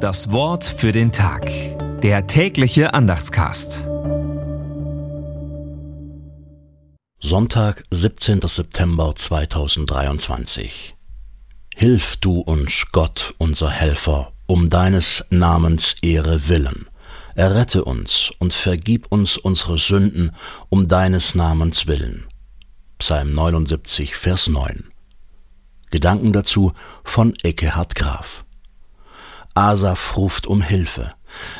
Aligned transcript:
Das 0.00 0.32
Wort 0.32 0.64
für 0.64 0.92
den 0.92 1.12
Tag. 1.12 1.50
Der 2.00 2.26
tägliche 2.26 2.94
Andachtscast. 2.94 3.86
Sonntag, 7.20 7.84
17. 7.90 8.40
September 8.40 9.14
2023. 9.14 10.96
Hilf 11.76 12.16
du 12.16 12.40
uns, 12.40 12.86
Gott, 12.92 13.34
unser 13.36 13.70
Helfer, 13.70 14.32
um 14.46 14.70
deines 14.70 15.26
Namens 15.28 15.96
Ehre 16.00 16.48
willen. 16.48 16.88
Errette 17.34 17.84
uns 17.84 18.30
und 18.38 18.54
vergib 18.54 19.12
uns 19.12 19.36
unsere 19.36 19.76
Sünden 19.76 20.34
um 20.70 20.88
deines 20.88 21.34
Namens 21.34 21.86
willen. 21.88 22.26
Psalm 22.96 23.34
79, 23.34 24.14
Vers 24.16 24.48
9. 24.48 24.90
Gedanken 25.90 26.32
dazu 26.32 26.72
von 27.04 27.34
Eckehard 27.42 27.94
Graf. 27.94 28.46
Asaf 29.54 30.16
ruft 30.16 30.46
um 30.46 30.62
Hilfe. 30.62 31.12